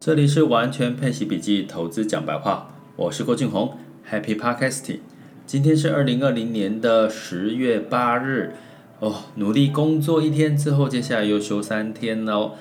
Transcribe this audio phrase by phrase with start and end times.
[0.00, 3.76] 这里是完全配息笔记投资讲白话，我是郭俊宏
[4.08, 5.00] ，Happy Podcasting。
[5.44, 8.52] 今天是二零二零年的十月八日，
[9.00, 12.52] 哦，努力工作一天之后，接下来又休三天喽。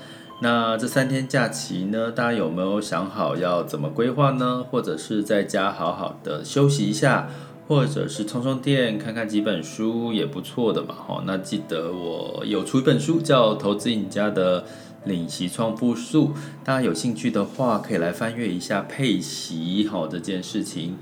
[0.41, 4.65] 那这三天假期呢，大家有没有想好要怎么规划呢？
[4.71, 7.29] 或者是在家好好的休息一下，
[7.67, 10.95] 或者是充充电，看看几本书也不错的嘛。
[10.95, 14.61] 哈，那记得我有出一本书叫《投资赢家的》。
[15.07, 16.33] 领息创富术，
[16.63, 20.97] 大家有兴趣的话，可以来翻阅一下配息好这件事情。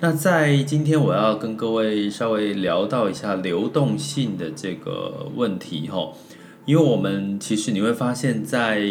[0.00, 6.12] 那在今天，我要跟各位稍微聊到一下流动性的这个问题哈，
[6.66, 8.82] 因为我们其实你会发现在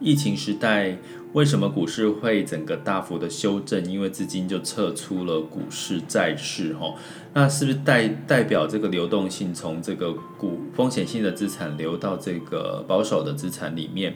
[0.00, 0.98] 疫情时代。
[1.34, 3.84] 为什么股市会整个大幅的修正？
[3.84, 6.94] 因为资金就撤出了股市、债市，哈，
[7.34, 14.14] 那是不是代代表这个流动性从这个股风险性的资产流到这个保守的资产里面？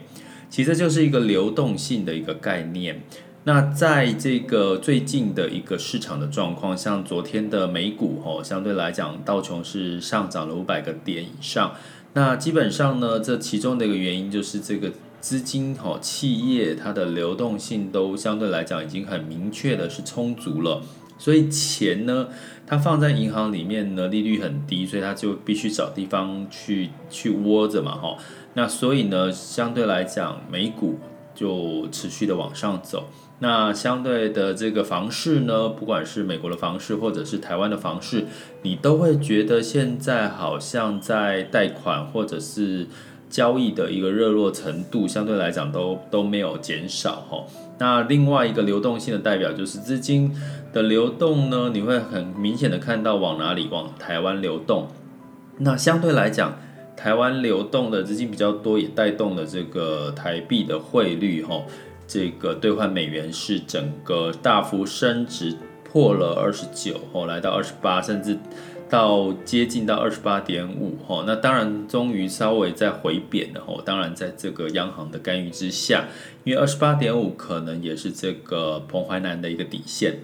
[0.49, 3.03] 其实就是一个流动性的一个概念。
[3.43, 11.75] 那在这个最近的一个市场的状况，像昨天的美股，哈，相对来讲道琼是上涨了五百个点以上。
[12.13, 14.91] 那基本上呢，这其中的一个原因就是这个。
[15.23, 20.81] 资金哈，企业它的流动性都相对来讲已经很明确的是充足了，
[21.17, 22.27] 所以钱呢，
[22.67, 28.17] 它放在银行里面呢，利率很低，所以它就必须找地方去去窝着嘛哈。
[28.55, 30.99] 那所以呢，相对来讲，美股
[31.33, 33.07] 就持续的往上走。
[33.39, 38.25] 那相对的这个房市呢，不管是美国的房市或者是台湾的房市，
[38.63, 42.87] 你都会觉得现在好像在贷款或者是。
[43.33, 47.43] 交易的一个热络程度相对来讲都都没有减少哈。
[47.79, 50.31] 那另外一个流动性的代表就是资金
[50.71, 54.87] 的流动呢，你会很明显的看到往哪里往台湾流动。
[55.57, 56.59] 那相对来讲，
[56.95, 61.63] 台湾流动的资金比较多，也带动了这个台币的汇率哈。
[62.05, 68.37] 这个兑换美元是整个大幅升值，破了二十九哦，来到二十八，甚至。
[68.93, 73.81] 到接近到二十八点五哈，那当然终于稍微在回贬的哈。
[73.83, 76.05] 当然在这个央行的干预之下，
[76.43, 80.19] 因为二十八点五可能也是这个彭淮南的一个底线。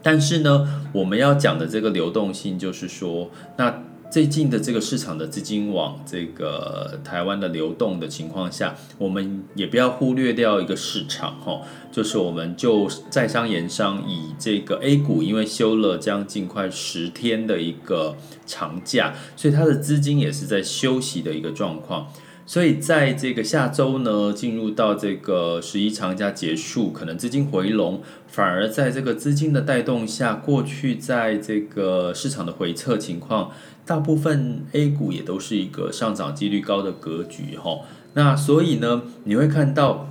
[0.00, 3.82] 但是呢，我们要讲的这个流动性，就是说那。
[4.10, 11.60] 最近的这个市场的资金往这个台湾的流动的情况下，我们也不要忽略掉一个市场哈，
[11.92, 18.16] 就是我们就在商言商，以这个 A 股，因为休了将近快十天的一个
[18.46, 22.10] 长假，所以它的资金也是在休息的一个状况。
[22.48, 33.50] 所以在这个下周呢，进入到这个十一长假结束，可能资金回笼，反而在这个资金的带动下，过去在这个市场的回撤情况，
[33.84, 37.80] 大部分 A 股也都是一个上涨几率高的格局哈。
[38.14, 40.08] 那所以呢，你会看到。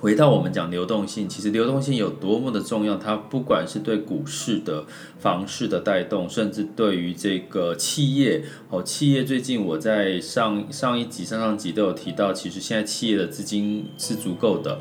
[0.00, 4.84] 回到我们讲流动性，其实流动性有多么的重要，它不管是对股市的、
[5.18, 14.78] 房市的带动，甚至对于这个企业哦，企业最近我在上上一集、上上集都有提到，其实现在企业的资金是足够的，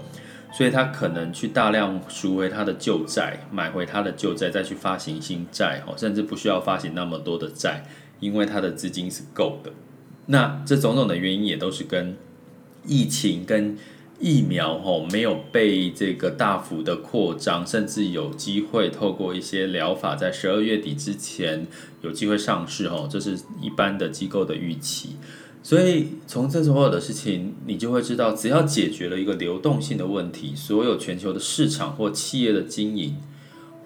[0.54, 7.84] 所以它可能去大量赎回它的旧债，买回它的旧债，再去发行新债哦，甚至不需要发行那么多的债，
[8.20, 9.72] 因为它的资金是够的。
[10.28, 12.16] 那这种种的原因也都是跟
[12.86, 13.76] 疫情跟
[14.20, 21.68] 疫苗吼没有被这个大幅的扩张，甚至有机会透过一些疗法，在十二月底之前
[22.02, 25.18] 有机会上市吼，这是一般的机构的预期。
[25.62, 33.18] 所以从这所有的事情，你就会知道，只要解决了一个流动性的问题，所有全球的市场或企业的经营，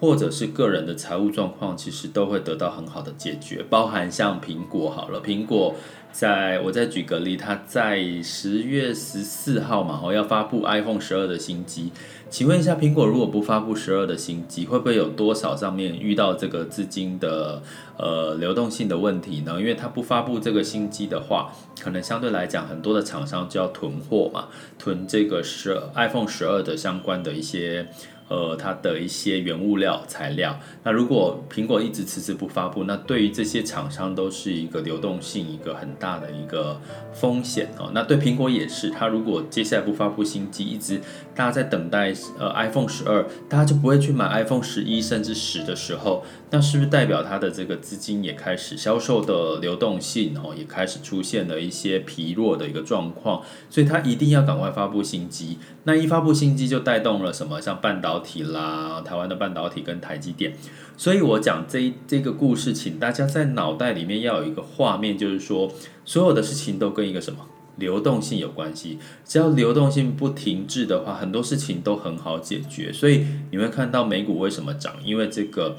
[0.01, 3.63] 或者是个人的财务状况，其实都会得到很好的解决。
[3.69, 5.75] 包含像苹果好了，苹果。
[6.11, 11.89] 在我再举个例，它在十月十四号嘛，哦，要发布 iPhone 十二的新机。
[12.29, 17.63] 请问一下，苹果如果不发布十二的新机，会不会有多少上面遇到这个资金的
[17.97, 19.57] 呃流动性的问题呢？
[19.57, 27.87] 因为它不发布这个新机的话，可能相对来讲，很多的厂商就要囤货嘛，囤这个十 iPhone 十二的相关的一些。
[28.31, 36.79] 呃，它的一些原物料材料，那如果苹果一直迟迟不发布，那对于这些厂商都是一个流动性一个很大的一个
[37.11, 37.91] 风险哦。
[37.93, 41.01] 那对苹果也是，它如果接下来不发布新机，一直
[41.33, 55.57] 大家在等待呃 iPhone 十二，大家就不会去买 iPhone 十一甚至十的时候，那是不是代表它的这个资金也开始销售的流动性哦，也开始出现了一些疲弱的一个状况，所以它一定要赶快发布新机。
[55.85, 57.61] 那一发布新机就带动了什么？
[57.61, 60.53] 像半导体啦，台湾的半导体跟台积电。
[60.97, 65.71] 所以我讲这这个故事，请大家在脑袋里面要有一个画面，就是说
[66.03, 68.99] 所有的事情都跟一个什么流动性有关系。
[69.25, 72.91] 只要流动性不停滞的话，很多事情都很好解决。
[72.91, 74.95] 所以你会看到美股为什么涨？
[75.03, 75.77] 因为这个，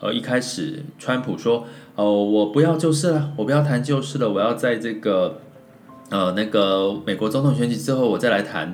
[0.00, 5.40] 呃，一开始川普说，哦，我不要旧事了，我不要谈旧事了，我要在这个，
[6.10, 8.72] 呃，那个美国总统选举之后，我再来谈。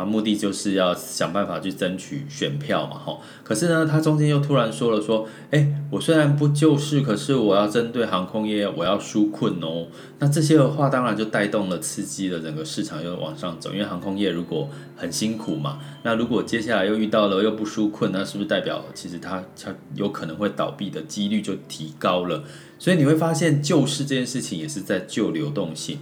[0.00, 3.20] 他目的就是要想办法去争取选票嘛，吼。
[3.44, 9.88] 可是呢，他中间又突然说了说，哎，我虽然不救市，可是我要针对航空业，我要纾困哦。
[10.18, 13.72] 那这些的话，当然就带动了、刺激了整个市场又往上走。
[13.72, 22.42] 因为航空业如果很辛苦嘛，那如果接下来又遇到了又不纾困，那是不是代表其实它它有可能会倒闭的几率就提高了？
[22.78, 25.98] 所以你会发现，救市这件事情也是在救流动性。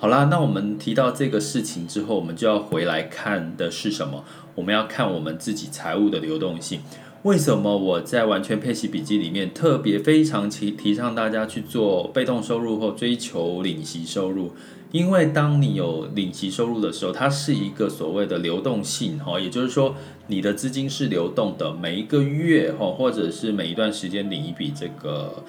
[0.00, 4.24] 好啦，那我们提到这个事情之后，我们就要回来看的是什么？
[4.54, 6.80] 我们要看我们自己财务的流动性。
[7.24, 14.52] 为什么我在完全配息笔记里面特别非常提提倡大家去做被动收入或追求领息收入？
[14.92, 19.94] 因为当你有领息收入的时候，它是一个所谓的流动性哈，也就是说
[20.26, 25.44] 你的资金是流动的，每一个月哈，或者是每一段时间领一笔这个。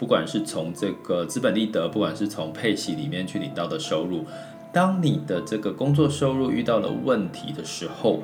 [0.00, 4.24] 不管是从这个资本利得，不管是从配息里面去领到的收入，
[4.72, 8.20] 当你的这个工作收入遇到了问题的时候，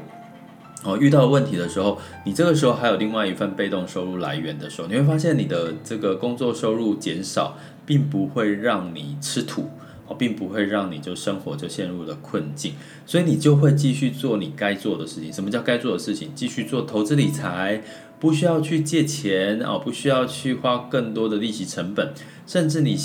[0.82, 9.70] 哦，遇到问题的时候，你这个时候还有另外一份被动收入来源的时候，你会发现你的这个工作收入减少，并不会让你吃土，
[10.14, 12.74] 并不会让你就生活就陷入了困境，
[13.06, 15.32] 所以你就会继续做你该做的事情。
[15.32, 16.30] 什么叫该做的事情？
[16.34, 17.82] 继续做投资理财。
[18.20, 22.12] 不需要去借钱哦，不需要去花更多的利息成本，
[22.46, 22.96] 甚至你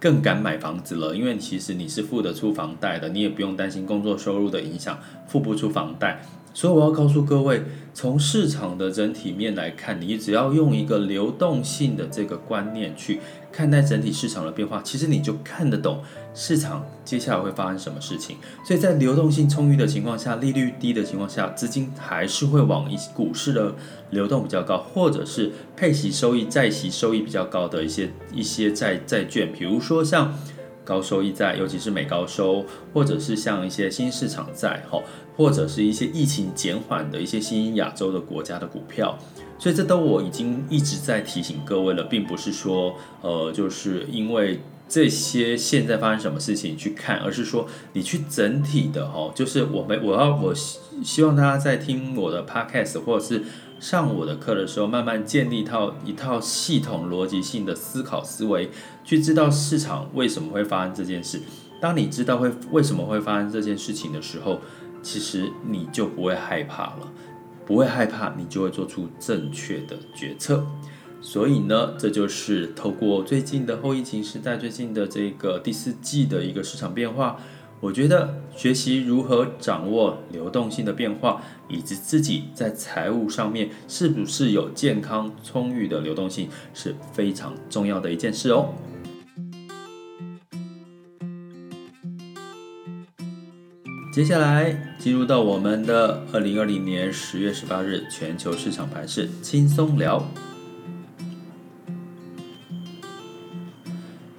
[0.00, 4.98] 更敢买房子了，因为其实你是付得出房贷的，你也不用担心工作收入的影响，
[5.28, 6.22] 付不出房贷。
[6.54, 13.18] 所以我要告诉各位，从市场的整体面来看，你只要用一个流动性的这个观念去
[13.50, 16.00] 看待整体市场的变化，其实你就看得懂
[16.32, 18.36] 市场接下来会发生什么事情。
[18.64, 23.74] 所以在流动性充裕的情况下，利率低的情况下，资金还是会往一股市的
[24.10, 30.32] 流动比较高，或者是配息收益、债息收益比较高的一些一些债债券，比如说像。
[30.84, 35.02] 高收益债，尤其是美高收，或者是像一些新市场债，哈，
[35.36, 39.18] 或者是一些疫情减缓的一些新兴亚洲的国家的股票，
[39.58, 53.42] 所以这都我已经一直在提醒各位了，并不是说，呃，就是因为这些现在发生什么事情去看，而是说你去整体的，哈，就是我们我要我希希望大家在听我的 podcast 或者是。
[53.80, 58.70] 上我的课的时候，慢慢建立一套一套系统逻辑性的思考思维，
[59.04, 61.42] 去知道市场为什么会发生这件事。
[61.80, 64.60] 当你知道会为什么会发生这件事情的时候，
[65.02, 67.12] 其实你就不会害怕了，
[67.66, 70.64] 不会害怕，你就会做出正确的决策。
[71.26, 77.40] 所以呢，这就是透过最近的后疫情时代，最近的这个第四季的一个市场变化。
[77.80, 88.74] 我觉得学习如何掌握流动性的变化，以及自己在财务上面是不是有健康充裕的流动性，是非常重要的一件事哦。
[94.12, 100.22] 接下来进入到我们的二零二零年十月十八日全球市场盘势轻松聊。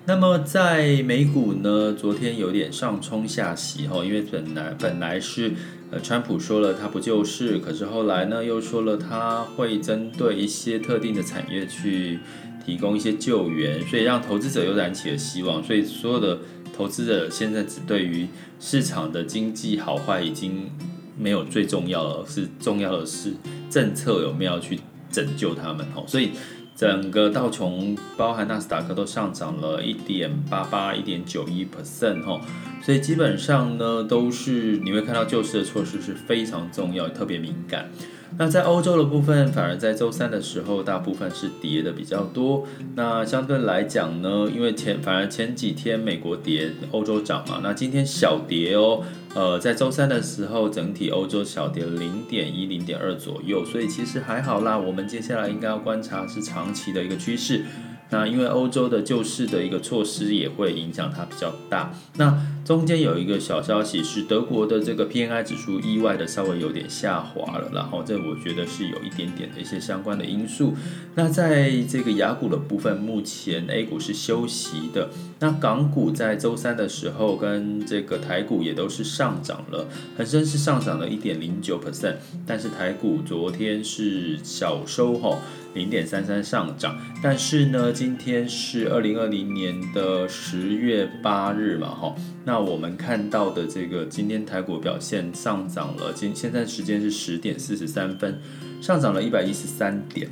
[0.08, 5.52] 那么在美股呢，昨天有点上冲下洗哈，因为本来本来是
[5.90, 12.20] 呃，川普说了他不救市，可是后来呢又说了他会针对一些特定的产业去
[12.64, 16.38] 提供一些救援，所以让投资者又燃起了希望，所以所有的
[16.78, 18.28] 投资者现在只对于
[18.60, 20.70] 市场的经济好坏已经
[21.18, 23.34] 没有最重要了，是重要的是
[23.72, 24.80] 政策有没有去
[25.12, 26.30] 拯救他们哈，所以。
[26.76, 32.42] 整个道琼包含纳斯达克都上涨了一点八八、一点九一 percent 哈，
[32.84, 37.90] 所以基本上呢都是你会看到救市的措施是非常重要、特别敏感。
[38.38, 42.68] 那在欧洲的部分，反而在周三的时候，大部分是跌的比较多。
[42.96, 49.02] 那相对来讲呢，因为前反而前几天美国跌，欧洲涨嘛，那今天小跌哦。
[49.36, 54.78] 呃，在周三的时候，整体欧洲小跌零点一、零点二左右，所以其实还好啦。
[54.78, 57.66] 我们接下来应该要观察是长期的一个趋势。
[58.10, 61.92] 那因为欧洲的救市的一个措施也会影响它比较大。
[62.18, 70.76] 那中间有一个小消息是德国的这个 P N I 指数意外的稍微有点下滑了，然后这我觉得是有一点点的一些相关的因素。
[71.16, 75.10] 那在这个雅股的部分，目前 A 股是休息的。
[75.40, 82.16] 那港股在周三的时候跟这个台股也都是上涨了，恒生是上涨了一点零九 percent，
[82.48, 85.40] 但是台股昨天是小收吼。
[85.76, 98.38] 零点三三上涨，但是呢，今天是二零二零年的十月八日嘛，哈，那我们看到的这个今天台股表现上涨了，今现在时间是十点四十三分，
[98.82, 100.30] 上涨了一百一十三点。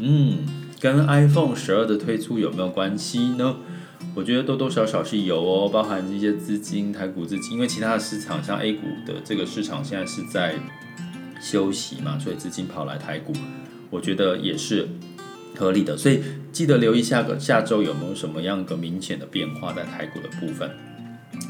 [0.00, 0.38] 嗯，
[0.80, 3.58] 跟 iPhone 十二的推出有没有关系呢？
[4.16, 10.56] 我觉得多多少少是有哦，包含一些资金，台股资金，因为其他的市场像 A 股的这个市场现在是在
[11.40, 13.32] 休息嘛，所以资金跑来台股，
[13.88, 14.88] 我觉得也是
[15.56, 15.96] 合理的。
[15.96, 20.70] 所以记得留意下个下周有没有什么样的明显的变化在台股的部分。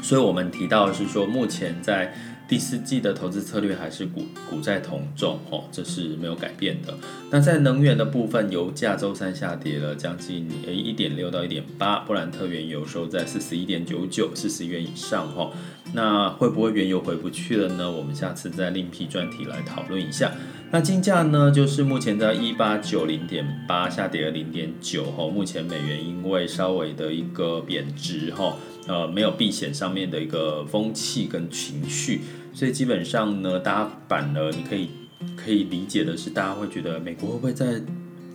[0.01, 2.13] 所以我们提到是说，目前在。
[2.47, 6.95] 第四季的投资策略还是股股债同重哦，这是没有改变的。
[7.31, 15.49] 那在能源的部分，油价周三下跌了将近诶一点六到一点八，布兰特原油收在四十一点九九，四十元以上哈。
[15.95, 17.89] 那会不会原油回不去了呢？
[17.89, 20.31] 我们下次再另辟专题来讨论一下。
[20.71, 25.25] 那金价呢，就是目前在一八九零点八，下跌了零点九哈。
[25.27, 28.57] 目前美元因为稍微的一个贬值哈。
[28.87, 32.21] 呃，没有避险上面的一个风气跟情绪，
[32.53, 34.89] 所以基本上呢，大家反而你可以
[35.35, 37.81] 可以理解的是，大家会觉得美国会不会再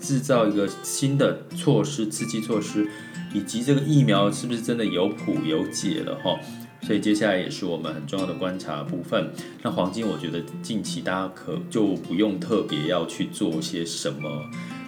[0.00, 2.88] 制造一个新的措施，刺激措施，
[3.32, 6.36] 以及这个疫苗是不是真的有谱有解了哈？
[6.82, 9.30] 所以接下来也是我们很重要的观察部分。
[9.62, 14.28] 那黄金，我觉得近期大家可就不用特别要去做些什么。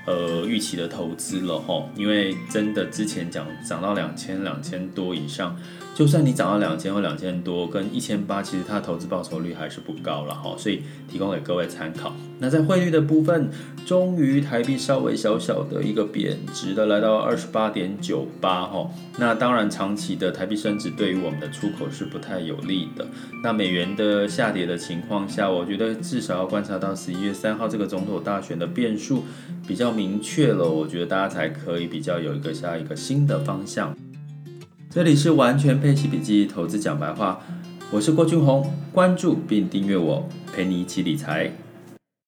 [0.04, 5.56] 呃，预期的投资了吼，因为真的之前讲涨到两千两千多以上，
[6.02, 12.12] 就算你涨到两千或两千多，跟一千八，其实它的投资报酬率还是不高了哈，所以提供给各位参考。
[12.40, 13.48] 那在汇率的部分，
[13.86, 18.88] 终于台币稍微小小的一个贬值的，来到二十八点九八齁。
[19.16, 23.06] 那当然，长期的台币升值对于我们的出口是不太有利的。
[23.44, 29.22] 那美元的下跌的情况下，我觉得至少要观察到十一月三号这个总统大选的变数
[29.68, 33.96] 比较明确了，我觉得大家才可以比较有一个下一个新的方向。
[34.94, 37.40] 这里是完全配息笔记投资讲白话，
[37.90, 41.50] 我是郭俊宏，关注并订阅我，陪你一起理财。